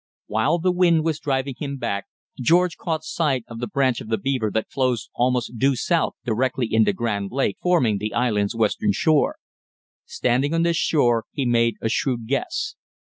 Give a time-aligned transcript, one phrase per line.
[0.25, 2.05] While the wind was driving him back,
[2.39, 6.67] George caught sight of the branch of the Beaver that flows almost due south directly
[6.73, 9.35] into Grand Lake, forming the island's western shore.
[10.05, 12.73] Standing on this shore, he made a shrewd guess.